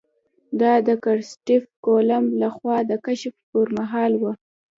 [0.61, 4.33] دا د کرسټېف کولمب له خوا د کشف پر مهال وه.